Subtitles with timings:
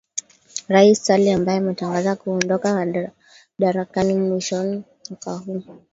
[0.67, 2.93] rais saleh ambaye ametangaza kuondoka
[3.57, 5.63] madarakani mwishoni mwaka huu